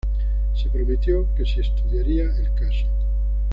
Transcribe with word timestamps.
Se 0.55 0.67
prometió 0.71 1.27
que 1.35 1.45
se 1.45 1.61
estudiaría 1.61 2.23
el 2.35 2.51
caso. 2.55 2.87